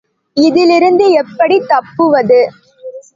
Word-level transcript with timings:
இதிலிருந்து 0.37 1.05
எப்படித் 1.11 1.67
தப்புவது? 1.67 2.39